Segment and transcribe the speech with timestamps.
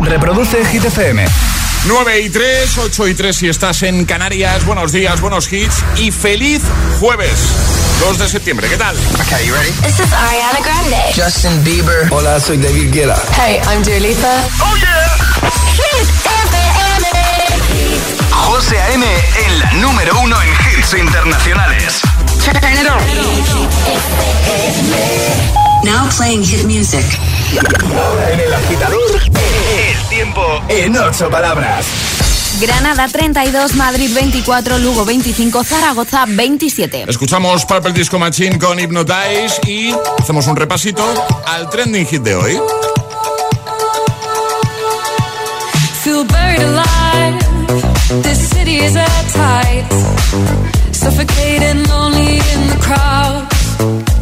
[0.00, 1.24] Reproduce Hit FM.
[1.86, 4.64] 9 y 3, 8 y 3 si estás en Canarias.
[4.64, 6.62] Buenos días, buenos hits y feliz
[7.00, 7.32] jueves
[8.00, 8.68] 2 de septiembre.
[8.68, 8.94] ¿Qué tal?
[8.96, 9.72] Okay, you ready?
[9.82, 10.96] This is Ariana Grande.
[11.14, 12.06] Justin Bieber.
[12.10, 13.20] Hola, soy David Guetta.
[13.36, 14.44] Hey, I'm Dua Lipa.
[14.60, 15.16] ¡Oh, yeah!
[15.74, 16.08] Hit
[16.46, 17.06] FM.
[18.30, 19.04] José A.M.
[19.46, 20.48] en la número uno en
[20.78, 22.00] hits internacionales.
[22.44, 23.02] Turn it on.
[25.84, 27.04] Now playing hit music.
[28.32, 31.84] En el agitador, el tiempo en ocho palabras.
[32.60, 37.04] Granada 32, Madrid 24, Lugo 25, Zaragoza 27.
[37.08, 41.02] Escuchamos Purple Disco Machine con Hypnotize y hacemos un repasito
[41.46, 42.58] al trending hit de hoy.
[46.04, 47.38] Feel buried alive.
[48.22, 49.84] This city is at tight.
[50.92, 54.21] Suffocating, lonely in the crowd.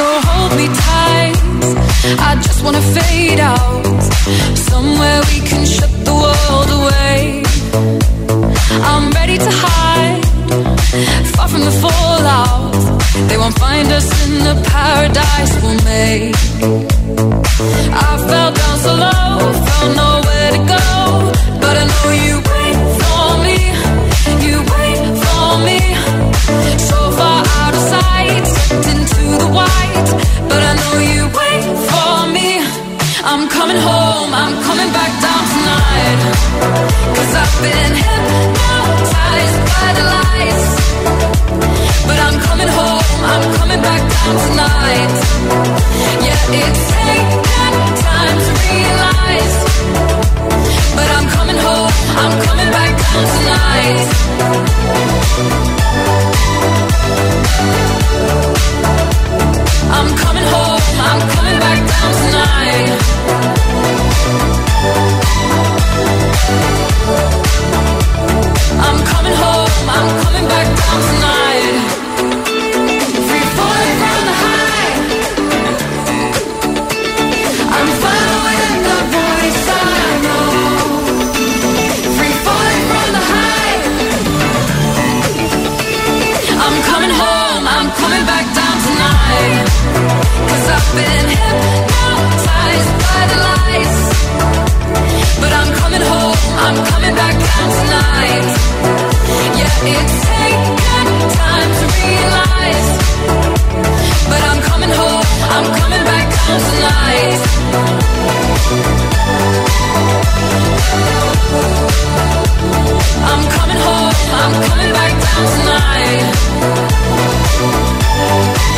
[0.00, 1.36] So hold me tight.
[2.28, 3.84] I just wanna fade out.
[4.70, 7.49] Somewhere we can shut the world away.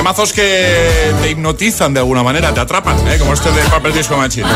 [0.02, 3.18] Temazos que te hipnotizan de alguna manera, te atrapan, ¿eh?
[3.20, 4.48] como este de Purple Disco Machine.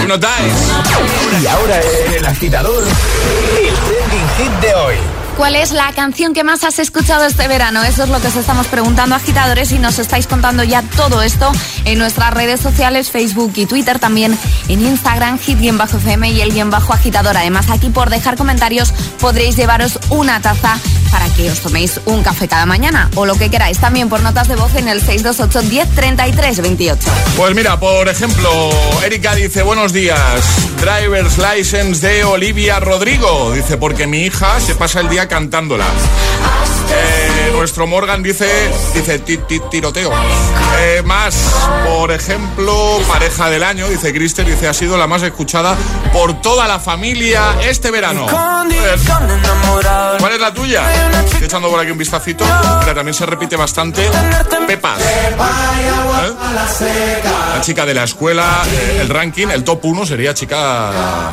[0.00, 1.42] Hypnotize.
[1.42, 4.94] Y ahora en el agitador, el trending hit de hoy.
[5.36, 7.82] ¿Cuál es la canción que más has escuchado este verano?
[7.82, 11.50] Eso es lo que os estamos preguntando, agitadores, y nos estáis contando ya todo esto
[11.84, 17.36] en nuestras redes sociales, Facebook y Twitter, también en Instagram, hit-fm y el guion agitador.
[17.36, 20.78] Además, aquí por dejar comentarios podréis llevaros una taza
[21.14, 23.78] para que os toméis un café cada mañana o lo que queráis.
[23.78, 27.10] También por notas de voz en el 628 10 33 28.
[27.36, 28.50] Pues mira, por ejemplo,
[29.04, 30.18] Erika dice, buenos días,
[30.80, 33.52] driver's license de Olivia Rodrigo.
[33.52, 35.86] Dice, porque mi hija se pasa el día cantándola.
[36.90, 38.48] Eh, nuestro Morgan dice,
[38.94, 40.12] dice ti- ti- tiroteo.
[40.78, 41.34] Eh, más,
[41.86, 45.74] por ejemplo, pareja del año, dice Crister, dice, ha sido la más escuchada
[46.12, 48.26] por toda la familia este verano.
[50.18, 50.82] ¿Cuál es la tuya?
[51.24, 52.44] Estoy echando por aquí un vistacito.
[52.44, 54.08] Mira, también se repite bastante.
[54.66, 55.00] Pepas.
[55.00, 56.34] ¿Eh?
[57.54, 58.62] La chica de la escuela,
[59.00, 61.32] el ranking, el top 1 sería chica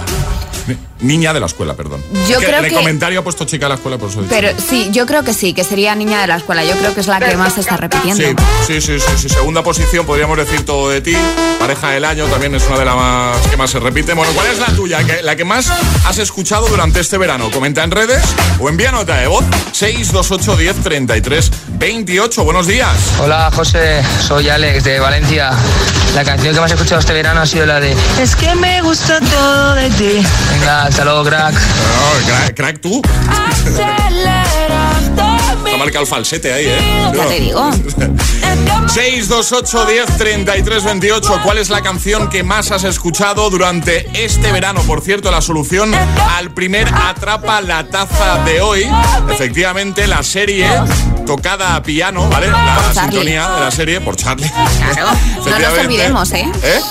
[0.99, 2.03] Niña de la escuela, perdón.
[2.29, 4.19] Yo Que creo en el que- comentario ha puesto chica de la escuela, por eso
[4.19, 4.35] he dicho.
[4.35, 6.63] Pero sí, yo creo que sí, que sería niña de la escuela.
[6.63, 8.23] Yo creo que es la que más se está repitiendo.
[8.67, 9.29] Sí, sí, sí, sí, sí.
[9.29, 11.15] Segunda posición, podríamos decir todo de ti.
[11.59, 14.13] Pareja del año también es una de las más que más se repite.
[14.13, 14.99] Bueno, ¿cuál es la tuya?
[15.23, 15.71] La que más
[16.05, 17.49] has escuchado durante este verano.
[17.51, 18.21] Comenta en redes
[18.59, 22.43] o envía nota de voz 628 10 33 28.
[22.43, 22.95] Buenos días.
[23.19, 25.51] Hola José, soy Alex de Valencia.
[26.15, 28.81] La canción que más he escuchado este verano ha sido la de Es que me
[28.81, 30.21] gusta todo de ti.
[30.61, 31.53] Venga, hasta luego, crack.
[31.53, 33.01] No, crack, crack tú.
[35.65, 37.11] Te marca el falsete ahí, ¿eh?
[37.15, 37.71] Ya te digo.
[38.87, 41.39] 628 10 33 28.
[41.43, 44.81] ¿Cuál es la canción que más has escuchado durante este verano?
[44.83, 48.87] Por cierto, la solución al primer Atrapa la taza de hoy.
[49.31, 50.69] Efectivamente, la serie
[51.25, 52.47] tocada a piano, ¿vale?
[52.51, 54.51] La sintonía de la serie por Charlie.
[54.93, 55.09] Claro.
[55.43, 56.51] No nos olvidemos, ¿eh?
[56.63, 56.81] ¿Eh?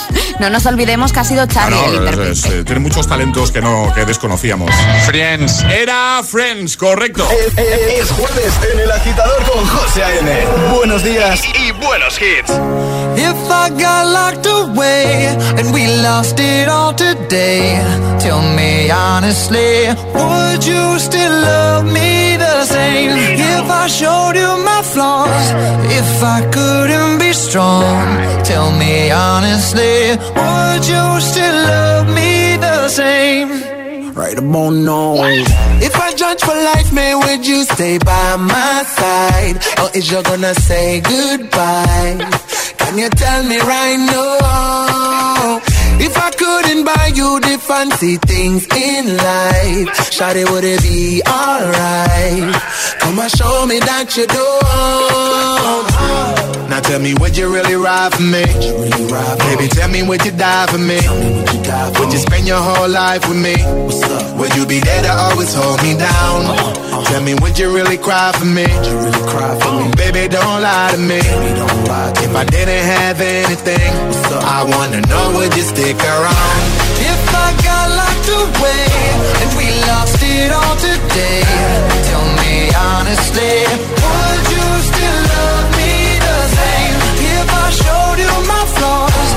[0.40, 2.30] No nos olvidemos que ha sido Ah, Charlie no, el es- intérprete.
[2.32, 4.70] es, eh, tiene muchos talentos que no que desconocíamos.
[5.04, 5.62] Friends.
[5.64, 7.28] Era Friends, correcto.
[7.30, 10.46] Es, es- es jueves en el agitador con José A.M.
[10.74, 12.50] Buenos días y buenos hits.
[13.16, 15.26] If I got locked away
[15.58, 17.78] and we lost it all today,
[18.18, 23.10] tell me honestly, would you still love me the same?
[23.56, 25.46] If I showed you my flaws,
[26.00, 28.06] if I couldn't be strong,
[28.50, 33.48] tell me honestly, would you still love me the same?
[34.14, 35.14] Right about now.
[35.88, 39.56] If I judge for life, man, would you stay by my side?
[39.80, 42.18] Or is you gonna say goodbye?
[42.80, 44.99] Can you tell me right now?
[46.02, 52.54] If I couldn't buy you the fancy things in life, Shawty, would it be alright?
[53.00, 55.90] Come and show me that you don't.
[56.70, 58.44] Now tell me, would you really ride for me?
[58.44, 61.00] Really ride Baby, tell me, would you die for me?
[61.98, 63.54] Would you you spend your whole life with me?
[64.38, 66.40] Would you be there to always hold me down?
[66.46, 67.04] Uh-huh, uh-huh.
[67.10, 68.62] Tell me, would you really cry for me?
[68.62, 69.90] Would you really cry for me?
[69.96, 71.20] Baby, don't lie to me.
[71.20, 73.90] If I didn't have anything,
[74.30, 76.62] I wanna know, would you stick around?
[77.02, 78.86] If I got locked away
[79.42, 81.42] and we lost it all today,
[82.08, 82.54] tell me
[82.90, 83.54] honestly,
[84.04, 85.92] would you still love me
[86.26, 86.96] the same?
[87.34, 89.30] If I showed you my flaws,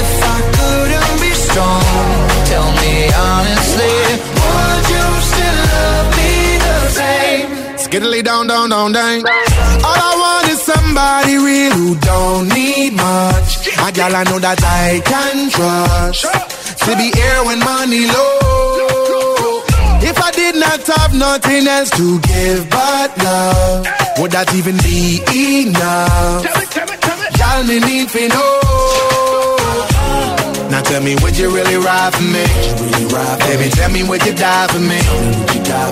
[0.00, 1.84] if I couldn't be strong,
[2.50, 2.94] tell me
[3.28, 3.96] honestly,
[4.48, 6.32] would you still love me
[6.66, 7.48] the same?
[7.84, 9.24] Skiddly down, down, down, down.
[9.86, 13.57] All I want is somebody real who don't need much.
[13.88, 16.28] A gal I know that I can trust.
[16.84, 19.64] To be here when money low.
[20.04, 23.88] If I did not have nothing else to give but love,
[24.20, 25.24] would that even be
[25.72, 26.44] enough?
[27.40, 29.56] Y'all me need to know.
[30.68, 32.44] Now tell me, would you really ride for me?
[33.48, 35.00] Baby, tell me, would you die for me?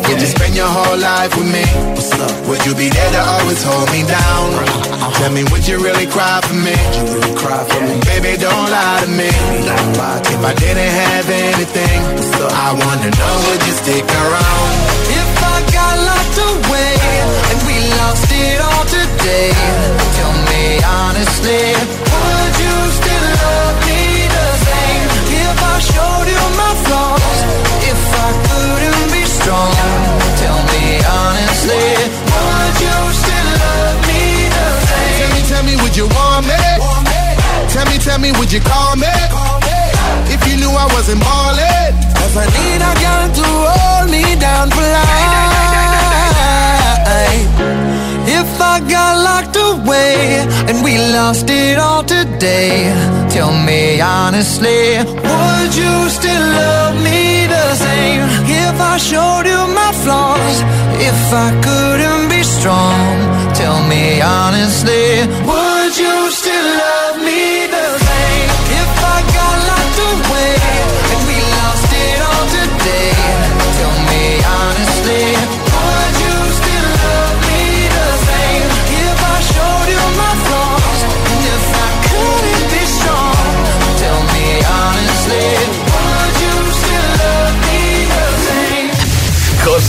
[0.04, 1.64] Would you spend your whole life with me?
[2.44, 4.95] Would you be there to always hold me down?
[5.16, 6.76] Tell me, would you really cry for me?
[8.04, 9.28] Baby, don't lie to me.
[10.34, 12.00] If I didn't have anything,
[12.52, 14.70] I wanna know, would you stick around?
[15.20, 16.94] If I got locked away
[17.50, 19.50] and we lost it all today,
[20.16, 21.64] tell me honestly,
[22.12, 24.02] would you still love me
[24.36, 25.08] the same?
[25.42, 27.38] If I showed you my flaws,
[27.88, 29.74] if I couldn't be strong,
[30.44, 31.86] tell me honestly,
[35.66, 36.62] me, would you want me?
[37.74, 39.12] Tell me, tell me, would you call me?
[40.34, 44.70] If you knew I wasn't ballin', Cause I need a girl to hold me down
[44.70, 45.46] for life.
[48.38, 52.92] If I got locked away and we lost it all today,
[53.30, 54.98] tell me honestly,
[55.30, 58.22] would you still love me the same?
[58.64, 60.56] If I showed you my flaws,
[61.10, 63.14] if I couldn't be strong,
[63.54, 65.06] tell me honestly,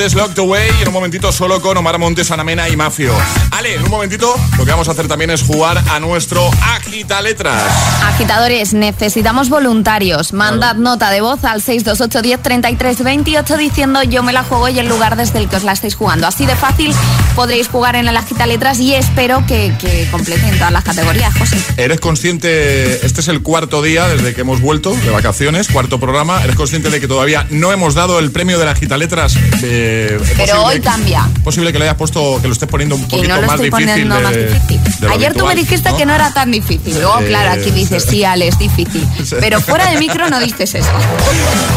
[0.00, 3.12] Antes Locked Away y en un momentito solo con Omar Montes, Anamena y Mafio.
[3.50, 6.50] Ale, en un momentito lo que vamos a hacer también es jugar a nuestro
[6.90, 7.62] Agita Letras.
[8.02, 10.32] Agitadores, necesitamos voluntarios.
[10.32, 14.80] Mandad nota de voz al 628 10 33 28 diciendo yo me la juego y
[14.80, 16.26] el lugar desde el que os la estáis jugando.
[16.26, 16.92] Así de fácil
[17.36, 21.58] podréis jugar en el Agita Letras y espero que, que completen todas las categorías, José.
[21.76, 23.06] ¿Eres consciente?
[23.06, 26.42] Este es el cuarto día desde que hemos vuelto de vacaciones, cuarto programa.
[26.42, 29.36] ¿Eres consciente de que todavía no hemos dado el premio de la Gita Letras?
[29.62, 31.28] Eh, Pero hoy cambia.
[31.44, 33.70] Posible que lo hayas puesto, que lo estés poniendo un poquito no más difícil.
[33.86, 34.80] poniendo de- más difícil.
[35.00, 35.96] de lo Ayer tú me dijiste ¿no?
[35.96, 36.79] que no era tan difícil.
[36.86, 38.24] Luego, Eh, claro, aquí dices, sí.
[38.24, 39.06] Ale, es difícil.
[39.40, 40.88] Pero fuera de micro no dices eso.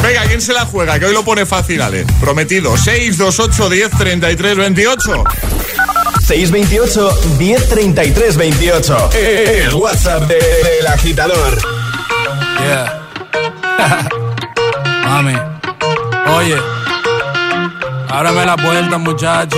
[0.02, 0.98] Venga, ¿quién se la juega?
[1.00, 2.06] Que hoy lo pone fácil, Ale.
[2.20, 2.76] Prometido.
[2.78, 5.24] 628 10 33 28.
[6.26, 9.10] 628 1033 28.
[9.14, 11.58] El WhatsApp de- del agitador.
[12.60, 13.00] Yeah.
[15.06, 15.34] Mami,
[16.38, 16.56] oye,
[18.10, 19.58] ábrame la puerta, muchacha.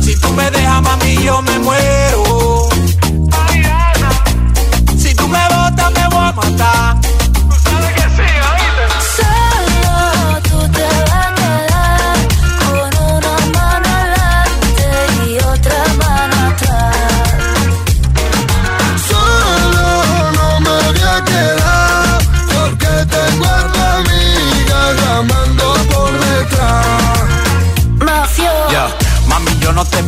[0.00, 2.73] Si tú me dejas, mami, yo me muero.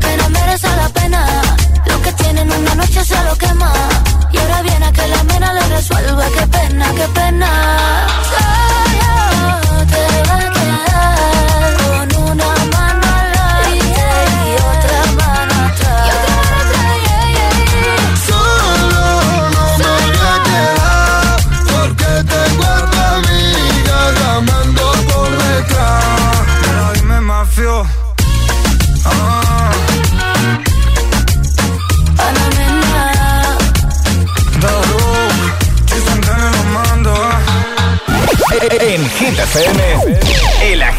[0.00, 1.26] que no merece la pena.
[1.86, 3.72] Lo que tienen una noche se lo quema.
[4.32, 6.24] Y ahora viene a que la mena le resuelva.
[6.36, 7.50] Qué pena, qué pena.
[8.30, 10.93] Solo te va a quedar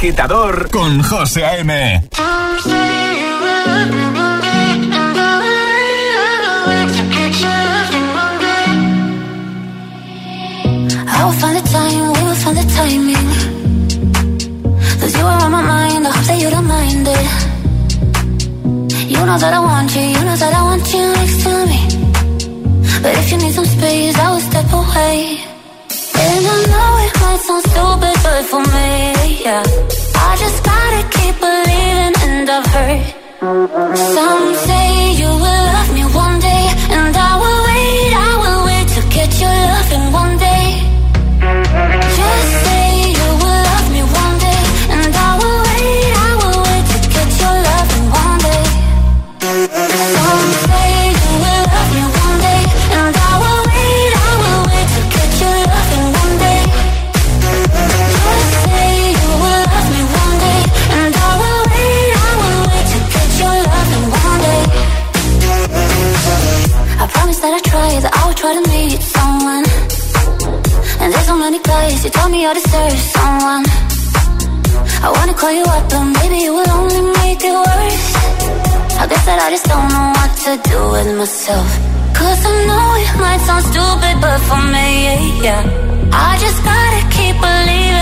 [0.05, 1.73] Agitador con José A.M.
[1.73, 1.99] I
[11.23, 13.29] will find the time, we will find the timing.
[14.99, 17.27] Cause you are on my mind, I hope that you don't mind it.
[19.09, 21.81] You know that I want you, you know that I want you next to me.
[23.01, 25.24] But if you need some space, I will step away.
[72.15, 73.65] Told me I deserve someone.
[75.05, 78.07] I wanna call you up, but maybe you will only make it worse.
[79.01, 81.69] I guess that I just don't know what to do with myself.
[82.17, 84.87] Cause I know it might sound stupid, but for me,
[85.45, 85.63] yeah.
[86.27, 87.94] I just gotta keep believing,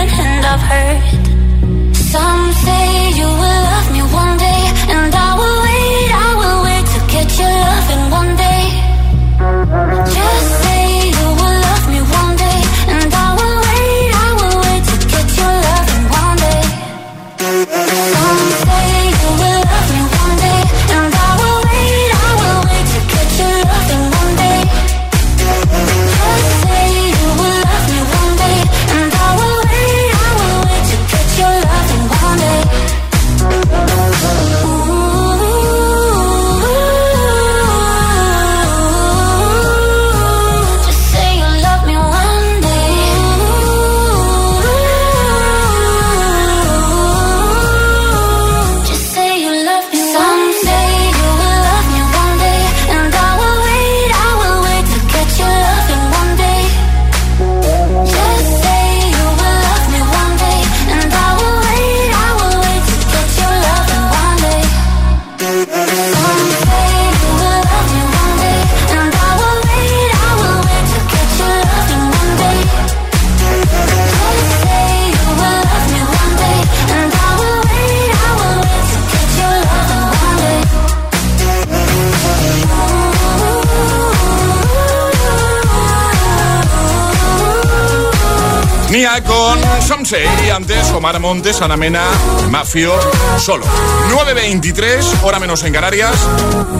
[91.43, 92.03] Omar Montes, Ana Mena,
[92.49, 92.93] Mafio,
[93.37, 93.65] solo.
[94.09, 96.15] 9.23, hora menos en Canarias.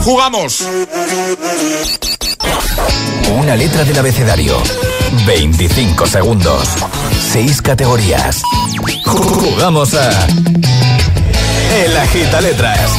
[0.04, 0.66] ¡Jugamos!
[3.36, 4.56] Una letra del abecedario.
[5.26, 6.70] 25 segundos.
[7.34, 8.42] 6 categorías.
[9.06, 10.28] Jugamos a.
[11.84, 12.90] El Agita Letras.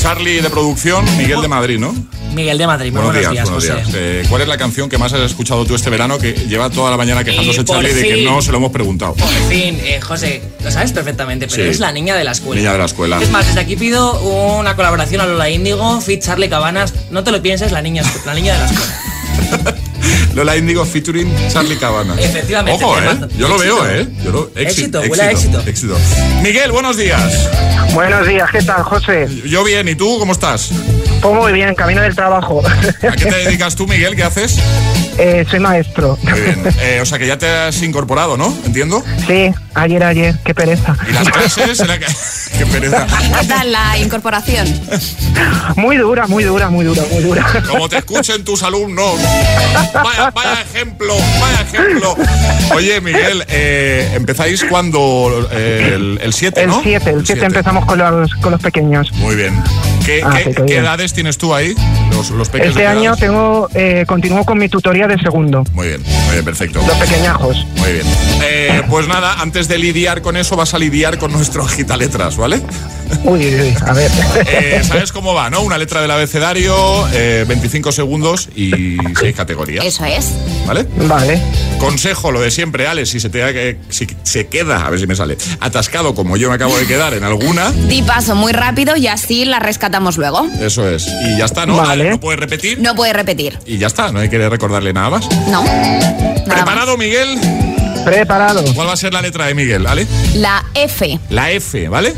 [0.00, 1.94] Charlie de producción, Miguel de Madrid, ¿no?
[2.34, 3.90] Miguel de Madrid, Buenos buenos, días, días, buenos José.
[3.90, 4.22] días.
[4.22, 6.90] Eh, ¿Cuál es la canción que más has escuchado tú este verano que lleva toda
[6.90, 9.14] la mañana quejándose Charlie de que no se lo hemos preguntado?
[9.14, 11.68] Por fin, eh, José, lo sabes perfectamente, pero Sí.
[11.70, 12.60] es la niña de la escuela.
[12.60, 13.20] Niña de la escuela.
[13.20, 14.20] Es más, desde aquí pido
[14.58, 16.92] una colaboración a Lola Índigo, Fit Charlie Cabanas.
[17.10, 19.74] No te lo pienses, la niña, la niña de la escuela.
[20.34, 22.18] Lola Indigo featuring Charlie Cabanas.
[22.20, 23.18] Efectivamente, Ojo, ¿eh?
[23.36, 23.82] Yo lo Éxito.
[23.82, 24.06] veo, ¿eh?
[24.24, 25.60] Yo lo- Éxito, éxi- huele a éxito.
[25.66, 25.96] éxito.
[26.42, 27.48] Miguel, buenos días.
[27.94, 29.26] Buenos días, ¿qué tal, José?
[29.46, 30.70] Yo bien, ¿y tú cómo estás?
[31.20, 32.62] Pues muy bien, camino del trabajo.
[32.66, 34.14] ¿A qué te dedicas tú, Miguel?
[34.16, 34.58] ¿Qué haces?
[35.20, 36.16] Eh, soy maestro.
[36.22, 36.62] Muy bien.
[36.80, 38.56] Eh, o sea que ya te has incorporado, ¿no?
[38.64, 39.02] ¿Entiendo?
[39.26, 40.94] Sí, ayer, ayer, qué pereza.
[41.10, 41.80] ¿Y las clases?
[41.80, 41.98] Era.
[42.58, 43.04] Qué pereza.
[43.40, 44.68] ¿Qué tal la incorporación?
[45.74, 47.44] Muy dura, muy dura, muy dura, muy dura.
[47.68, 49.18] Como te escuchen tus alumnos.
[49.92, 52.16] Vaya, vaya ejemplo, vaya ejemplo.
[52.76, 56.80] Oye, Miguel, eh, empezáis cuando eh, el- el 7, El ¿no?
[56.80, 57.44] 7, el 7 siete.
[57.46, 59.10] empezamos con los, con los pequeños.
[59.14, 59.60] Muy bien.
[60.08, 61.74] ¿Qué, Ah, qué- qué edades tienes tú ahí?
[62.12, 62.74] Los, los pequeños.
[62.74, 65.64] Este año tengo, eh, continúo con mi tutoría de segundo.
[65.74, 66.80] Muy bien, muy bien, perfecto.
[66.86, 67.66] Los pequeñajos.
[67.76, 68.06] Muy bien.
[68.42, 72.58] Eh, pues nada, antes de lidiar con eso, vas a lidiar con nuestro agitaletras, ¿vale?
[73.24, 74.10] Uy, uy, uy, a ver.
[74.50, 75.60] Eh, ¿Sabes cómo va, no?
[75.60, 79.84] Una letra del abecedario, eh, 25 segundos y 6 categorías.
[79.84, 80.32] Eso es.
[80.66, 80.86] ¿Vale?
[81.06, 81.40] Vale.
[81.78, 85.06] Consejo, lo de siempre, Alex, si se te que, si se queda, a ver si
[85.06, 88.96] me sale, atascado como yo me acabo de quedar en alguna, Di paso muy rápido
[88.96, 90.46] y así la rescatamos luego.
[90.60, 91.06] eso es.
[91.26, 91.76] Y ya está, ¿no?
[91.76, 92.10] Vale.
[92.10, 93.58] No puedes repetir No puede repetir.
[93.66, 95.28] y ya está, no hay que recordarle nada más.
[95.48, 95.62] No.
[95.62, 97.38] Nada ¿Preparado, Miguel?
[98.04, 98.64] Preparado.
[98.74, 100.06] ¿Cuál va a ser la letra de Miguel, ¿vale?
[100.34, 101.18] La F.
[101.30, 102.14] La F, ¿vale?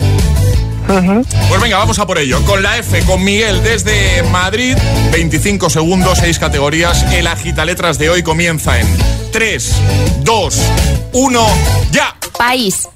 [1.48, 2.42] Pues venga, vamos a por ello.
[2.44, 4.76] Con la F, con Miguel desde Madrid,
[5.12, 7.04] 25 segundos, 6 categorías.
[7.12, 8.88] El agita letras de hoy comienza en
[9.32, 9.72] 3,
[10.24, 10.60] 2,
[11.12, 11.46] 1,
[11.92, 12.16] ya.
[12.36, 12.88] País.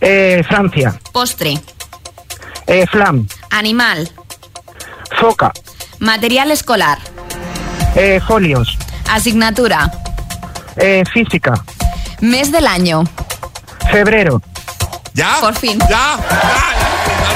[0.00, 0.98] Eh, Francia.
[1.12, 1.60] Postre.
[2.68, 3.26] Eh, Flam.
[3.50, 4.10] Animal.
[5.18, 5.52] Foca.
[6.00, 6.98] Material escolar.
[7.96, 8.76] Eh, folios.
[9.10, 9.90] Asignatura.
[10.76, 11.54] Eh, física.
[12.20, 13.04] Mes del año.
[13.90, 14.42] Febrero.
[15.14, 15.38] ¿Ya?
[15.40, 15.78] Por fin.
[15.88, 16.18] ¿Ya?
[16.20, 16.77] ¿Ya?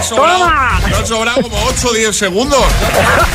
[0.02, 0.80] Han sobrado, ¡Toma!
[0.88, 2.64] te han sobrado como 8 o 10 segundos.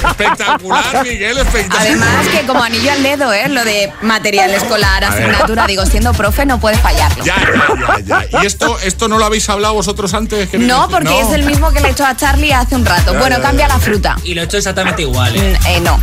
[0.09, 1.81] Espectacular, Miguel, espectacular.
[1.87, 3.47] Además que como anillo al dedo, ¿eh?
[3.47, 5.65] Lo de material escolar, asignatura.
[5.67, 7.23] Digo, siendo profe no puede fallarlo.
[7.23, 8.41] Ya, ya, ya, ya.
[8.43, 10.53] ¿Y esto, esto no lo habéis hablado vosotros antes?
[10.55, 13.13] No, porque es el mismo que le he hecho a Charlie hace un rato.
[13.13, 13.73] Ya, bueno, ya, cambia ya.
[13.73, 14.15] la fruta.
[14.23, 15.57] Y lo he hecho exactamente igual, ¿eh?
[15.61, 15.99] Mm, eh, no.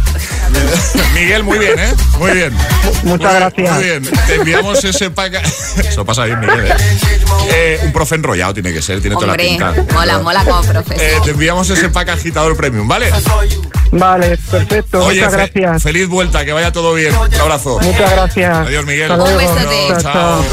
[1.14, 1.94] Miguel, muy bien, ¿eh?
[2.18, 2.52] Muy bien.
[3.02, 3.74] Muchas Muy- gracias.
[3.74, 4.10] Muy bien.
[4.26, 5.34] Te enviamos ese pack.
[5.78, 6.74] Eso pasa bien, Miguel, ¿eh?
[7.52, 9.74] Eh, un profe enrollado tiene que ser, tiene toda la pinta.
[9.92, 11.02] mola, mola como profesor.
[11.02, 13.10] Eh, te enviamos ese pack agitador premium, ¿vale?
[13.92, 15.04] Vale, perfecto.
[15.04, 15.82] Oye, Muchas fe- gracias.
[15.82, 17.14] feliz vuelta, que vaya todo bien.
[17.16, 17.78] Un abrazo.
[17.80, 18.56] Muchas gracias.
[18.66, 19.10] Adiós, Miguel.
[19.12, 19.48] Hasta luego.
[19.50, 20.02] Un besote.
[20.02, 20.44] Chao, chao.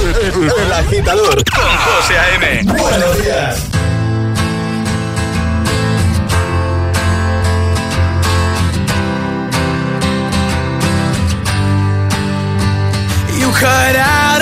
[0.66, 2.64] El agitador con José A.M.
[2.74, 3.58] Buenos días.
[13.40, 14.42] You cut out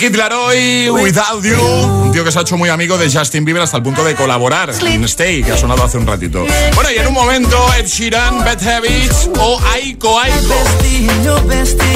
[0.00, 3.62] Kid Laroi, Without You, un tío que se ha hecho muy amigo de Justin Bieber
[3.62, 6.46] hasta el punto de colaborar en Stay, que ha sonado hace un ratito.
[6.74, 10.54] Bueno, y en un momento, Ed Sheeran, Bad Habits o Aiko Aiko.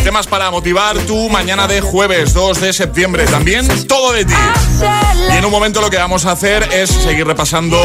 [0.02, 3.24] Temas para motivar tu mañana de jueves 2 de septiembre.
[3.24, 4.34] También todo de ti.
[5.32, 7.82] Y en un momento lo que vamos a hacer es seguir repasando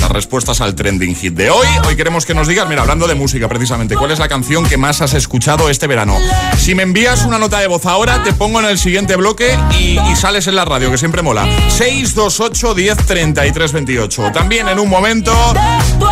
[0.00, 1.68] las respuestas al trending hit de hoy.
[1.86, 4.76] Hoy queremos que nos digas, mira, hablando de música precisamente, ¿cuál es la canción que
[4.76, 6.16] más has escuchado este verano?
[6.58, 9.98] Si me envías una nota de voz ahora, te pongo en el siguiente bloque y,
[10.16, 11.44] sales en la radio, que siempre mola.
[11.68, 14.32] 628 10 33 28.
[14.32, 15.32] También en un momento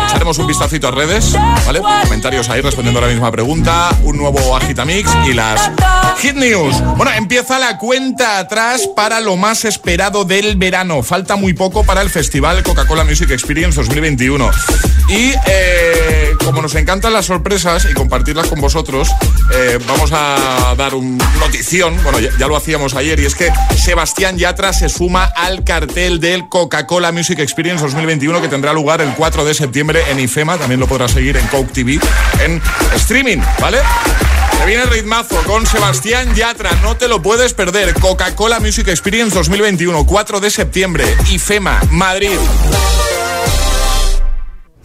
[0.07, 1.33] echaremos un vistacito a redes,
[1.65, 1.81] ¿vale?
[2.03, 5.71] Comentarios ahí respondiendo a la misma pregunta, un nuevo Agitamix y las
[6.19, 6.81] Hit News.
[6.97, 11.03] Bueno, empieza la cuenta atrás para lo más esperado del verano.
[11.03, 14.49] Falta muy poco para el Festival Coca-Cola Music Experience 2021.
[15.09, 19.11] Y eh, como nos encantan las sorpresas y compartirlas con vosotros,
[19.53, 21.95] eh, vamos a dar un notición.
[22.01, 26.19] Bueno, ya, ya lo hacíamos ayer y es que Sebastián Yatra se suma al cartel
[26.19, 30.57] del Coca-Cola Music Experience 2021 que tendrá lugar el 4 de septiembre en IFEMA.
[30.57, 31.99] También lo podrás seguir en Coke TV
[32.43, 32.59] en
[32.95, 33.77] streaming, ¿vale?
[34.57, 37.93] Se viene el ritmazo con Sebastián Yatra, no te lo puedes perder.
[37.93, 42.39] Coca-Cola Music Experience 2021, 4 de septiembre, IFEMA, Madrid.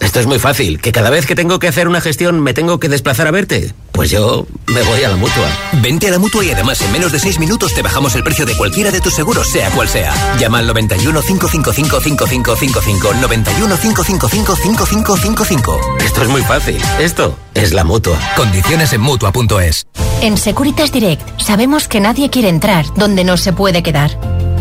[0.05, 2.79] Esto es muy fácil, que cada vez que tengo que hacer una gestión me tengo
[2.79, 3.73] que desplazar a verte.
[3.91, 5.49] Pues yo me voy a la mutua.
[5.81, 8.45] Vente a la mutua y además en menos de 6 minutos te bajamos el precio
[8.45, 10.13] de cualquiera de tus seguros, sea cual sea.
[10.39, 15.81] Llama al 91 555 5555 91 555 5555.
[16.05, 16.81] Esto es muy fácil.
[17.01, 18.19] Esto es la mutua.
[18.37, 19.87] Condiciones en mutua.es.
[20.21, 24.44] En Securitas Direct sabemos que nadie quiere entrar donde no se puede quedar.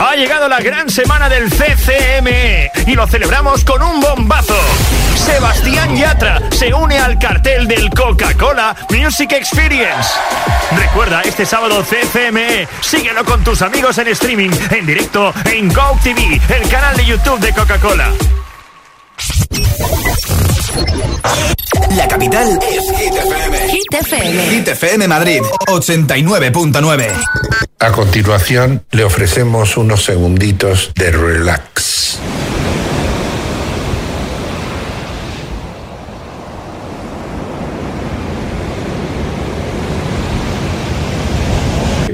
[0.00, 4.56] Ha llegado la gran semana del CCME y lo celebramos con un bombazo.
[5.14, 10.10] Sebastián Yatra se une al cartel del Coca-Cola Music Experience.
[10.76, 16.40] Recuerda, este sábado CCME, síguelo con tus amigos en streaming, en directo en Go TV,
[16.48, 18.10] el canal de YouTube de Coca-Cola.
[21.96, 23.68] La capital es Hit FM.
[23.68, 24.50] Hit FM.
[24.50, 27.06] Hit FM Madrid, 89.9.
[27.78, 32.18] A continuación, le ofrecemos unos segunditos de relax.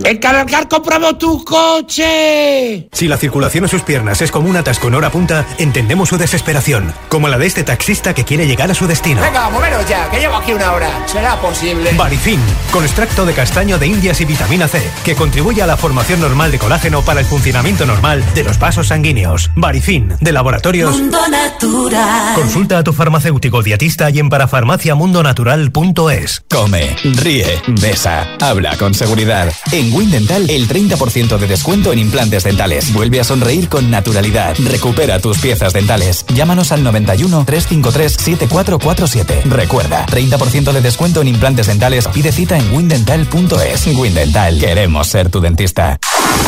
[0.08, 2.88] ¡El Cargar compramos tu coche!
[2.92, 6.16] Si la circulación en sus piernas es como un atasco en hora punta, entendemos su
[6.16, 9.20] desesperación, como la de este taxista que quiere llegar a su destino.
[9.20, 11.06] Venga, moveros ya, que llevo aquí una hora.
[11.06, 11.92] ¿Será posible?
[11.92, 12.40] Barifin,
[12.70, 16.52] con extracto de castaño de indias y vitamina C, que contribuye a la formación normal
[16.52, 19.50] de colágeno para el funcionamiento normal de los vasos sanguíneos.
[19.56, 20.98] Barifin, de laboratorios.
[20.98, 22.34] Mundo Natural.
[22.34, 26.44] Consulta a tu farmacéutico dietista y en parafarmaciamundonatural.es.
[26.48, 29.52] Come, ríe, besa, habla con seguridad.
[29.70, 32.92] En Windental, el 30% de descuento en implantes dentales.
[32.92, 34.54] Vuelve a sonreír con naturalidad.
[34.58, 36.24] Recupera tus piezas dentales.
[36.32, 39.42] Llámanos al 91 353 7447.
[39.46, 42.06] Recuerda, 30% de descuento en implantes dentales.
[42.06, 43.86] Pide cita en windental.es.
[43.88, 45.98] Windental, queremos ser tu dentista.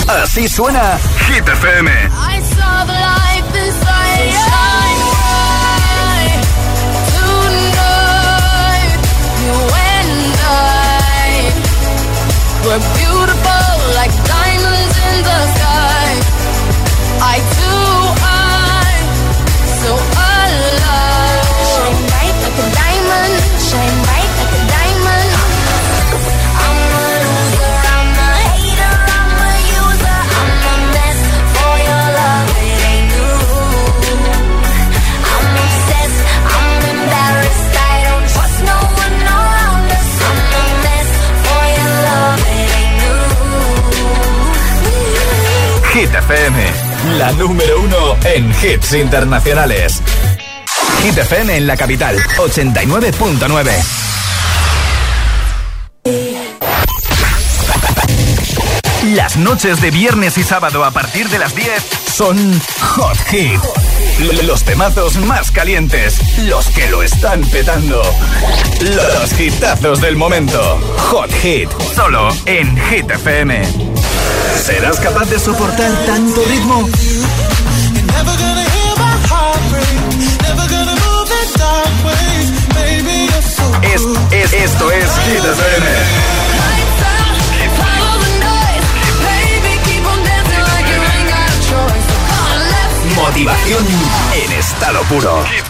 [0.07, 1.91] Así suena Hit FM.
[46.33, 50.01] FM, la número uno en hits internacionales.
[51.03, 53.73] Hit FM en la capital, 89.9.
[59.12, 61.69] Las noches de viernes y sábado a partir de las 10
[62.14, 63.61] son Hot Hit.
[64.45, 68.03] Los temazos más calientes, los que lo están petando.
[68.81, 70.79] Los hitazos del momento.
[71.11, 74.00] Hot Hit, solo en Hit FM.
[74.64, 76.88] ¿Serás capaz de soportar tanto ritmo?
[83.83, 85.87] Es, es, esto es Hit FM.
[87.77, 88.87] Follow the noise,
[89.25, 92.07] baby, keep on dancing like you ain't got a choice.
[92.29, 93.87] Come on, let's Motivación
[94.35, 95.70] en estado puro.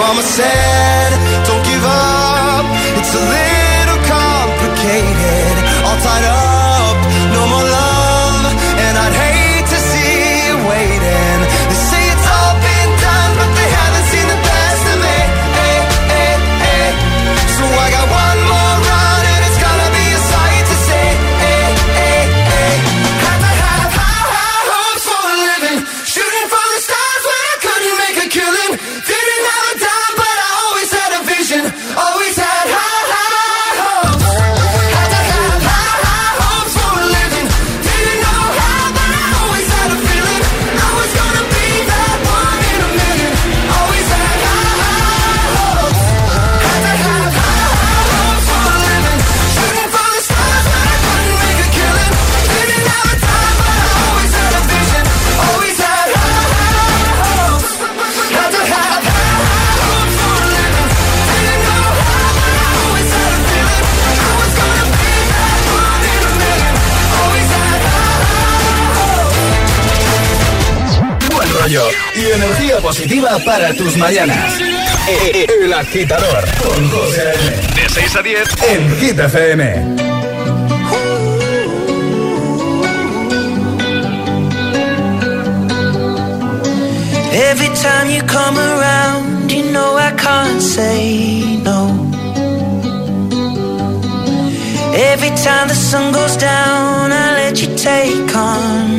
[0.00, 1.10] Mama said,
[1.46, 2.64] don't give up,
[2.96, 3.49] it's a little
[72.90, 74.52] positiva para tus mañanas.
[75.32, 77.32] El agitador con José.
[77.76, 79.64] De 6 a 10 en Hit FM.
[87.32, 91.80] Every time you come around, you know I can't say no.
[95.12, 98.89] Every time the sun goes down, I let you take control.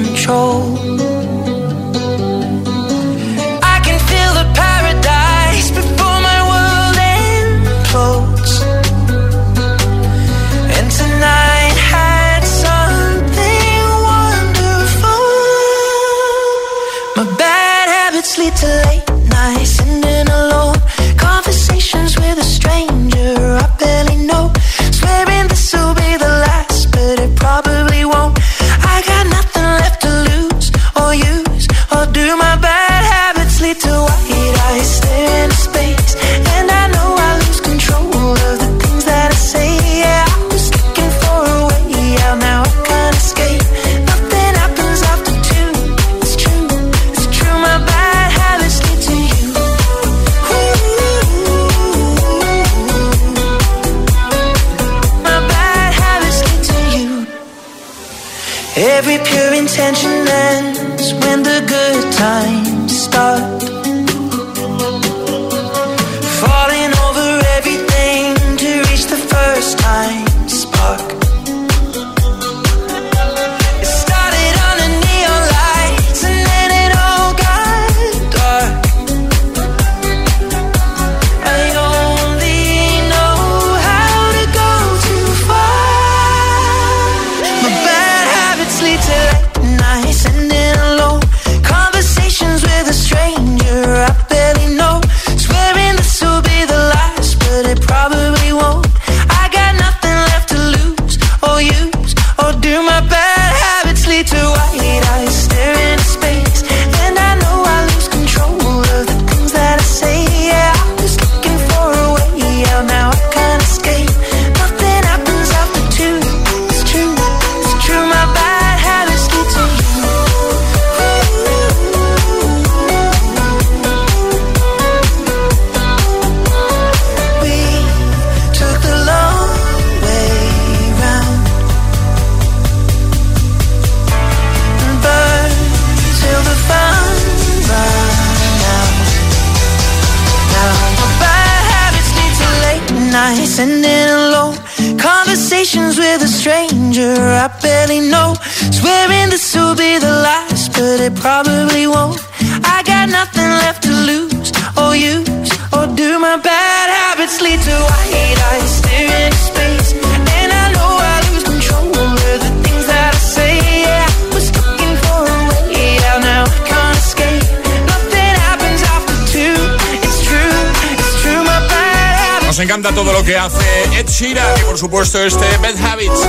[172.81, 176.19] Encanta todo lo que hace Ed Sheeran y por supuesto este Bad Habits.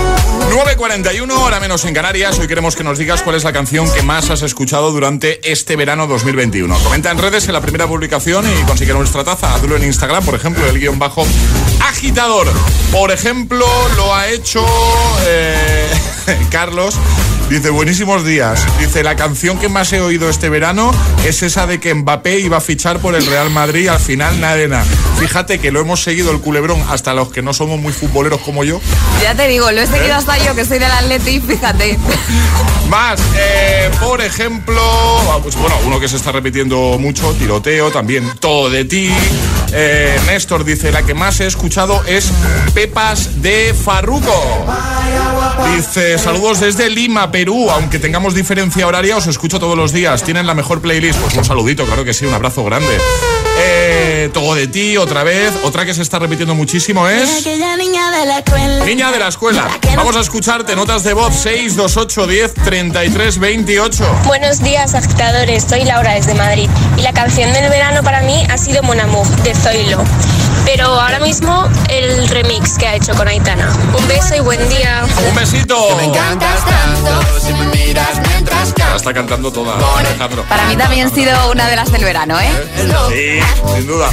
[0.50, 2.38] 9.41, hora menos en Canarias.
[2.38, 5.76] Hoy queremos que nos digas cuál es la canción que más has escuchado durante este
[5.76, 6.76] verano 2021.
[6.80, 9.54] Comenta en redes en la primera publicación y consigue nuestra taza.
[9.54, 11.26] Hazlo en Instagram, por ejemplo, el guion bajo
[11.88, 12.46] agitador.
[12.90, 14.62] Por ejemplo, lo ha hecho
[15.26, 15.88] eh,
[16.50, 16.98] Carlos.
[17.52, 18.64] Dice, buenísimos días.
[18.78, 20.90] Dice, la canción que más he oído este verano
[21.26, 24.40] es esa de que Mbappé iba a fichar por el Real Madrid y al final
[24.40, 24.86] nada de nada.
[25.18, 28.64] Fíjate que lo hemos seguido el culebrón hasta los que no somos muy futboleros como
[28.64, 28.80] yo.
[29.22, 31.98] Ya te digo, lo he seguido hasta yo, que soy del Atleti, fíjate.
[32.88, 34.80] Más, eh, por ejemplo,
[35.30, 39.10] ah, pues bueno, uno que se está repitiendo mucho, tiroteo, también todo de ti.
[39.72, 42.30] Eh, Néstor dice, la que más he escuchado es
[42.74, 44.66] Pepas de Farruco.
[45.74, 50.22] Dice, saludos desde Lima, Aunque tengamos diferencia horaria, os escucho todos los días.
[50.22, 51.18] Tienen la mejor playlist.
[51.20, 52.98] Pues un saludito, claro que sí, un abrazo grande.
[53.58, 55.52] Eh, todo de ti, otra vez.
[55.64, 57.40] Otra que se está repitiendo muchísimo es...
[57.40, 58.84] Aquella niña de la escuela.
[58.84, 59.68] Niña de la escuela.
[59.96, 64.20] Vamos a escucharte notas de voz 628 10 33 28.
[64.24, 65.64] Buenos días, agitadores.
[65.68, 66.68] Soy Laura desde Madrid.
[66.96, 70.02] Y la canción del verano para mí ha sido Mon Amour, de Zoilo.
[70.64, 73.72] Pero ahora mismo el remix que ha hecho con Aitana.
[73.98, 75.04] Un beso y buen día.
[75.28, 75.96] Un besito.
[75.96, 80.44] Me encantas tanto si me miras mientras Ya está cantando toda Alejandro.
[80.48, 82.50] Para mí también ha sido una de las del verano, ¿eh?
[83.08, 83.40] Sí,
[83.74, 84.10] sin duda.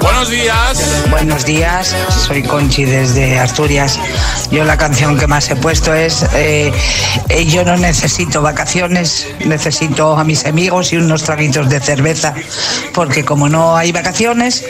[0.00, 1.06] Buenos días.
[1.10, 1.94] Buenos días,
[2.26, 3.98] soy Conchi desde Asturias.
[4.50, 6.72] Yo la canción que más he puesto es eh,
[7.28, 12.34] eh, Yo no necesito vacaciones, necesito a mis amigos y unos traguitos de cerveza,
[12.92, 14.64] porque como no hay vacaciones,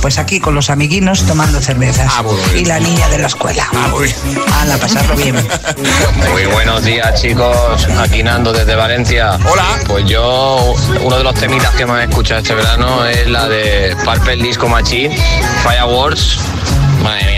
[0.00, 2.12] pues aquí con los amiguinos tomando cervezas.
[2.54, 3.66] y la niña de la escuela.
[3.72, 5.36] Ah, la pasarlo bien.
[6.32, 9.38] Muy buenos días chicos, aquí Nando desde Valencia.
[9.50, 9.64] Hola.
[9.86, 13.96] Pues yo, uno de los temitas que más he escuchado este verano es la de
[14.04, 15.16] Purple Disco Machine,
[15.62, 16.55] Fireworks.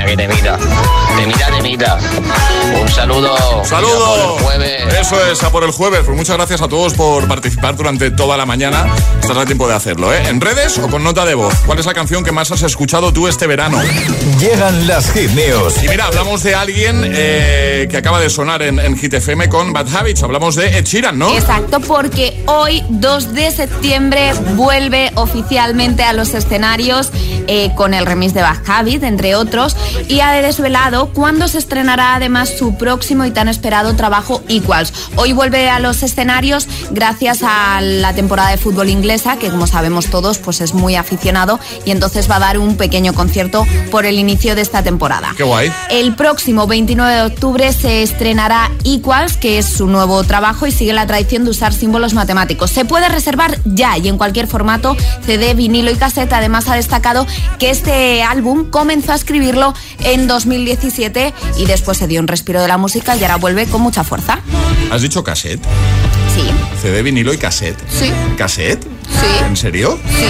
[0.08, 0.58] Qué temita.
[1.18, 1.98] Temita, temita.
[2.80, 3.36] Un saludo.
[3.62, 3.92] Saludo.
[3.92, 4.94] Y a por el jueves.
[4.94, 6.00] Eso es, a por el jueves.
[6.06, 8.86] Pues muchas gracias a todos por participar durante toda la mañana.
[9.20, 10.22] Estás a tiempo de hacerlo, ¿eh?
[10.28, 11.52] ¿En redes o con nota de voz?
[11.66, 13.82] ¿Cuál es la canción que más has escuchado tú este verano?
[14.40, 15.82] Llegan las hit news.
[15.82, 19.74] Y mira, hablamos de alguien eh, que acaba de sonar en, en Hit FM con
[19.74, 20.22] Bad Habits.
[20.22, 21.36] Hablamos de Ed Sheeran, ¿no?
[21.36, 27.12] Exacto, porque hoy, 2 de septiembre, vuelve oficialmente a los escenarios
[27.46, 29.76] eh, con el remix de Bad Habit, entre otros,
[30.06, 34.92] y ha desvelado cuándo se estrenará además su próximo y tan esperado trabajo Equals.
[35.16, 40.06] Hoy vuelve a los escenarios gracias a la temporada de fútbol inglesa, que como sabemos
[40.06, 44.18] todos, pues es muy aficionado y entonces va a dar un pequeño concierto por el
[44.18, 45.34] inicio de esta temporada.
[45.36, 45.72] Qué guay.
[45.90, 50.92] El próximo 29 de octubre se estrenará Equals, que es su nuevo trabajo y sigue
[50.92, 52.70] la tradición de usar símbolos matemáticos.
[52.70, 56.32] Se puede reservar ya y en cualquier formato, CD, vinilo y cassette.
[56.32, 57.26] Además ha destacado
[57.58, 62.68] que este álbum comenzó a escribirlo en 2017 y después se dio un respiro de
[62.68, 64.40] la música y ahora vuelve con mucha fuerza.
[64.90, 65.62] ¿Has dicho cassette?
[66.34, 66.48] Sí.
[66.80, 67.78] CD, vinilo y cassette.
[67.90, 68.10] Sí.
[68.36, 68.84] ¿Cassette?
[68.84, 69.44] Sí.
[69.44, 69.98] ¿En serio?
[70.06, 70.26] Sí,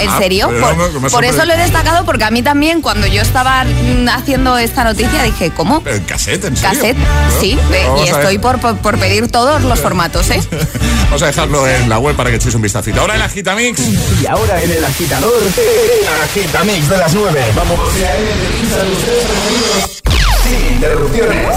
[0.00, 0.48] ¿en Ah, serio?
[0.48, 0.76] Por,
[1.12, 4.84] no, eso lo he destacado porque a mí también cuando yo estaba mm, haciendo esta
[4.84, 5.82] noticia dije, ¿cómo?
[5.86, 6.44] ¿En cassette?
[6.44, 6.70] ¿En serio?
[6.72, 7.40] Cassette, ¿No?
[7.40, 10.40] sí, eh, Vamos y estoy por, por, por pedir todos los formatos, ¿eh?
[11.06, 13.00] Vamos a dejarlo en la web para que echéis un vistacito.
[13.00, 13.80] Ahora en la Gitamix.
[14.20, 17.44] Y ahora en el agitador, el agitamix de las 9.
[17.54, 17.78] Vamos.
[20.42, 21.56] Sin interrupciones.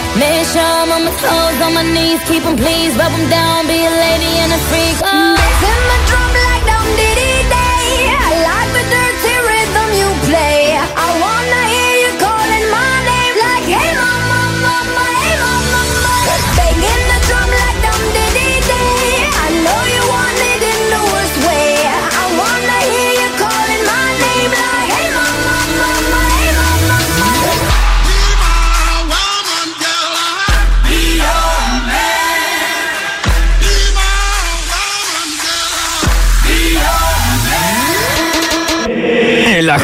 [0.21, 3.65] Make sure I'm on my toes, on my knees, keep him please, rub him down,
[3.65, 4.97] be a lady and a freak.
[5.01, 5.33] Oh.
[5.33, 6.40] Beating the drum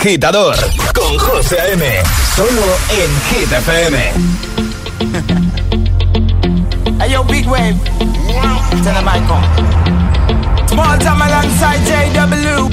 [0.08, 0.56] agitador
[0.96, 1.84] con José A.M.
[2.34, 3.98] Solo en Hit FM.
[7.00, 7.78] Hey yo, big wave.
[8.84, 9.46] Tell them I come.
[10.68, 12.70] Small time alongside JW.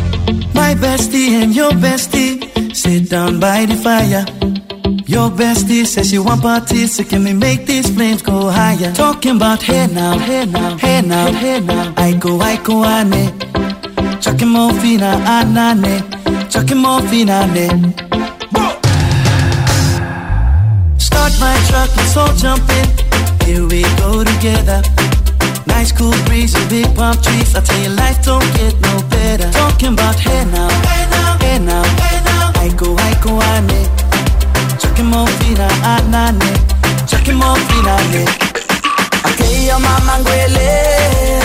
[0.54, 2.40] My bestie and your bestie
[2.74, 4.24] sit down by the fire.
[5.06, 8.92] Your bestie says you want parties, so can we make these flames go higher?
[8.94, 11.92] Talking about hey now, hey now, hey now, hey now.
[11.96, 13.32] I go, I go, ane.
[14.20, 16.00] Chucking more fina, anane.
[16.00, 16.13] Chucking more
[16.62, 17.68] fina, ne.
[20.98, 22.86] Start my truck, let's all jump in.
[23.46, 24.82] Here we go together.
[25.66, 27.54] Nice cool breeze and big palm trees.
[27.56, 29.50] I tell you, life don't get no better.
[29.50, 32.52] Talking about hey now, hey now, hey now, hey now.
[32.64, 33.82] I go, I go, ane.
[34.78, 36.52] Chucking more fina, anane.
[37.08, 38.24] Chucking more fina, ne.
[39.28, 40.14] Okay, your mama.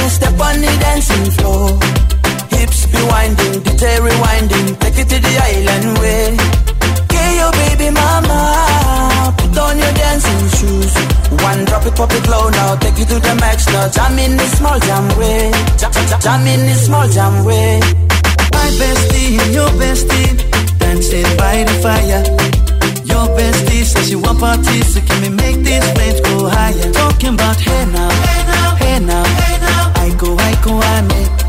[0.09, 1.98] Step on the dancing floor.
[2.59, 4.77] Hips be winding, detail rewinding.
[4.79, 6.35] Take it to the island way.
[7.07, 9.31] Get your baby mama.
[9.39, 10.93] Put on your dancing shoes.
[11.39, 12.75] One drop it, pop it low now.
[12.75, 13.87] Take it to the max now.
[13.87, 15.51] Jam in this small jam way.
[15.79, 17.79] Jam, jam, in this small jam way.
[18.51, 20.35] My bestie and your bestie
[20.79, 22.23] dancing by the fire.
[23.07, 26.91] Your bestie says you want parties, so can we make these flames go higher?
[26.91, 29.93] Talking about hey now, hey now, hey now, hey now.
[29.95, 31.19] I go, I go, ane.
[31.39, 31.48] Chucking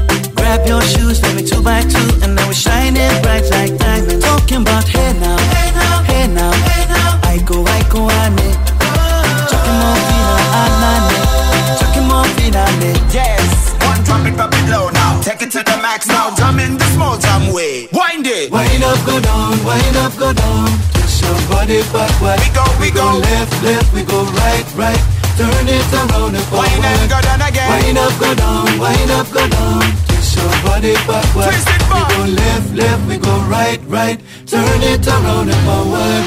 [0.51, 4.19] Grab your shoes, let me two by two, and now we're shining bright like diamonds.
[4.19, 7.23] Talking about hey now, hey now, hey now, hey now.
[7.23, 8.51] I go, I go, ane.
[9.47, 11.07] Chucking more fina, anane.
[11.07, 11.79] Eh?
[11.79, 12.91] Chucking more fina, ne.
[13.15, 16.75] Yes, one drop it, pop it low now Take it to the max now, drumming
[16.75, 20.67] the small jam way Wind it Wind up, go down, wind up, go down.
[20.91, 22.43] Twist your body backward.
[22.43, 23.07] We go, we go.
[23.23, 25.01] left, left, we go right, right.
[25.39, 26.67] Turn it around and forward.
[26.75, 30.10] Wind and go down again Wind up, go down, wind up, go down.
[30.31, 31.51] Twist your body backward.
[31.51, 32.07] Twist it back.
[32.07, 34.19] We go left, left, we go right, right.
[34.47, 36.23] Turn it around and forward.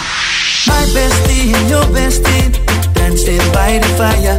[0.69, 2.53] My bestie and your bestie
[2.95, 4.37] dancing by the fire.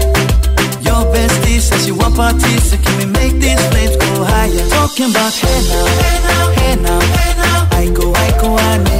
[0.85, 4.69] Your bestie says you want parties, so can we make these flames go higher?
[4.69, 7.67] Talking about hey now, hey now, hey now, hey now.
[7.71, 8.99] I go, I go, ane.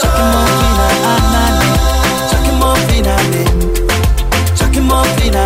[0.00, 1.68] Chucking more fina, anane.
[2.30, 3.44] Chucking more fina, ne.
[4.56, 5.44] Chucking more fina,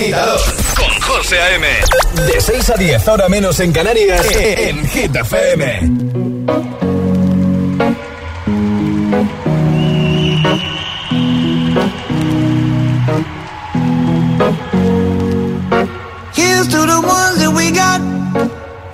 [0.00, 0.40] agitador
[0.76, 1.66] con José A.M.
[2.26, 5.80] De 6 a 10, ahora menos en Canarias, en Hit FM.
[16.34, 18.00] Here's to the ones that we got.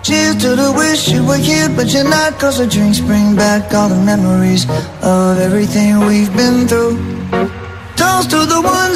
[0.02, 2.38] Cheers to the wish you were here, but you're not.
[2.38, 4.66] Cause the drinks bring back all the memories
[5.02, 6.96] of everything we've been through.
[7.96, 8.95] Toast to the ones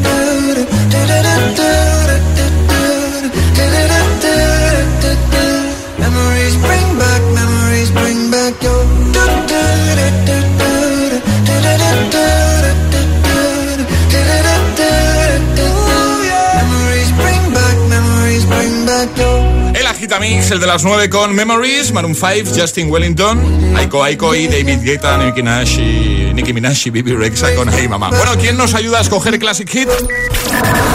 [20.11, 20.51] Your.
[20.51, 25.17] El de las 9 con Memories, Maroon 5, Justin Wellington, Aiko Aiko y David Guetta,
[25.17, 28.09] Nicki Minaj y Nicki Minaj y Bibi Rexa con Hey Mama.
[28.09, 29.87] Bueno, ¿quién nos ayuda a escoger Classic Hit?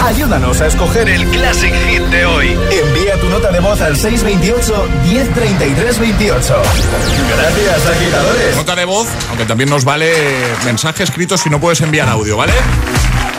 [0.05, 2.49] Ayúdanos a escoger el Classic Hit de hoy.
[2.49, 6.63] Envía tu nota de voz al 628 1033 28.
[7.37, 8.57] Gracias, agitadores.
[8.57, 10.13] Nota de voz, aunque también nos vale
[10.67, 12.53] mensaje escrito si no puedes enviar audio, ¿vale?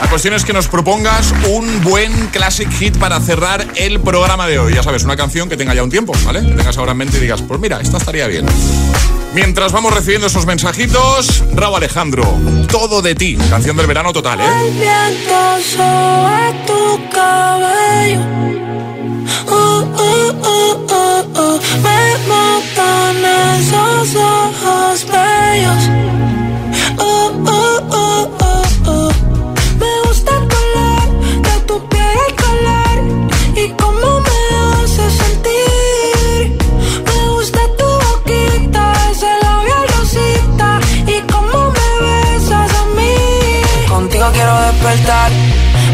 [0.00, 4.58] La cuestión es que nos propongas un buen classic hit para cerrar el programa de
[4.58, 4.74] hoy.
[4.74, 6.40] Ya sabes, una canción que tenga ya un tiempo, ¿vale?
[6.40, 8.46] Que tengas ahora en mente y digas, pues mira, esta estaría bien.
[9.34, 12.24] Mientras vamos recibiendo esos mensajitos, Raúl Alejandro,
[12.70, 14.44] todo de ti, canción del verano total, ¿eh?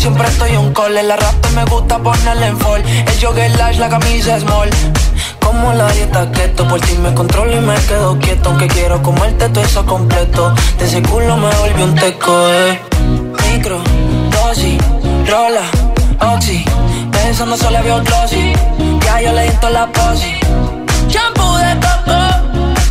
[0.00, 0.96] Siempre estoy un call.
[0.96, 2.82] El arrastre me gusta ponerle en fall.
[2.82, 4.70] El jogger lash, la camisa small.
[5.40, 8.50] Como la dieta keto, por ti me controlo y me quedo quieto.
[8.50, 10.54] Aunque quiero comerte todo eso completo.
[10.78, 12.80] De ese culo me volvió un teco, eh.
[13.52, 13.80] Micro,
[14.30, 14.78] dosis,
[15.28, 15.66] rola,
[16.34, 16.64] oxi.
[17.12, 18.52] Pensando solo veo glossy.
[19.04, 20.34] Ya yo le di toda la posi.
[21.08, 22.20] Shampoo de coco,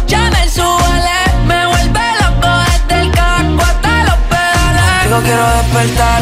[0.07, 5.03] ya me suele, me vuelve loco desde el casco hasta los pedales.
[5.05, 6.21] Digo quiero despertar,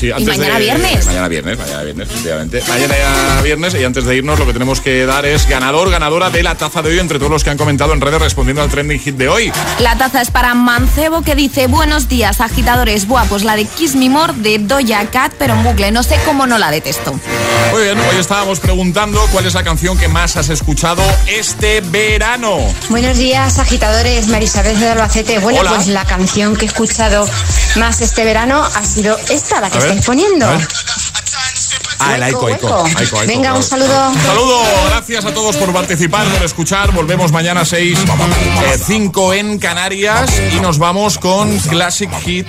[0.00, 0.06] Sí.
[0.16, 1.06] ¿Y mañana de- viernes?
[1.06, 2.62] Mañana viernes, mañana viernes, efectivamente.
[2.66, 6.30] Mañana ya viernes y antes de irnos lo que tenemos que dar es ganador, ganadora
[6.30, 8.70] de la taza de hoy entre todos los que han comentado en redes respondiendo al
[8.70, 9.52] trending hit de hoy.
[9.80, 13.06] La taza es para Mancebo que dice Buenos días, agitadores.
[13.06, 15.90] Buah, pues la de Kiss Me More de Doja Cat, pero en bucle.
[15.92, 17.14] No sé cómo no la detesto.
[17.72, 22.58] Muy bien, hoy estábamos preguntando cuál es la canción que más has escuchado este verano.
[22.88, 24.28] Buenos días, agitadores.
[24.28, 25.38] Marisabel de Albacete.
[25.38, 25.74] Bueno, Hola.
[25.74, 27.28] pues la canción que he escuchado
[27.76, 30.46] más este verano ha sido esta, la que estáis poniendo.
[32.00, 32.48] Ah, el Aiko,
[33.26, 34.08] Venga, un saludo.
[34.08, 36.92] Un saludo, gracias a todos por participar, por escuchar.
[36.92, 37.98] Volvemos mañana a 6,
[38.86, 42.46] 5 en Canarias y nos vamos con Classic Hit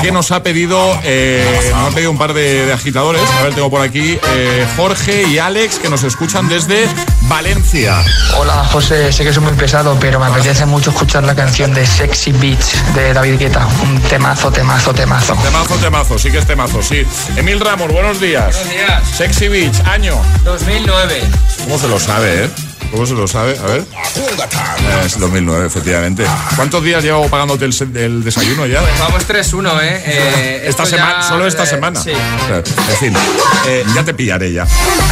[0.00, 3.22] que nos ha pedido, eh, nos ha pedido un par de, de agitadores.
[3.38, 6.88] A ver, tengo por aquí eh, Jorge y Alex que nos escuchan desde
[7.28, 8.02] Valencia.
[8.36, 11.84] Hola José, sé que soy muy pesado, pero me apetece mucho escuchar la canción de
[11.86, 13.66] Sexy Beach de David Guetta.
[13.82, 15.34] Un temazo, temazo, temazo.
[15.34, 17.04] Temazo, temazo, sí que es temazo, sí.
[17.36, 18.54] Emil Ramos, buenos días.
[18.56, 19.02] Buenos días.
[19.16, 20.14] Sexy Beach, año.
[20.44, 21.22] 2009.
[21.64, 22.50] ¿Cómo se lo sabe, eh?
[22.90, 23.58] ¿Cómo se lo sabe?
[23.58, 23.84] A ver.
[25.04, 26.24] Es 2009, efectivamente.
[26.54, 28.80] ¿Cuántos días llevo pagándote el, el desayuno ya?
[28.98, 30.02] Vamos 3-1, ¿eh?
[30.06, 32.00] Eh, esta semana, ya- solo esta semana.
[32.00, 32.10] Sí.
[32.12, 33.14] En fin,
[33.66, 34.66] eh, ya te pillaré ya.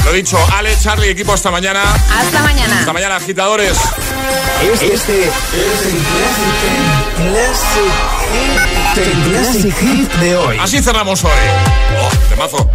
[0.05, 1.83] Lo dicho, Ale, Charlie, equipo, hasta mañana.
[1.83, 2.81] Hasta mañana.
[2.81, 3.77] Hasta mañana, agitadores.
[4.63, 5.99] Este es el
[7.31, 7.93] Classic,
[8.97, 10.57] el Classic Hit de hoy.
[10.61, 11.31] Así cerramos hoy.
[12.01, 12.71] Oh, temazo.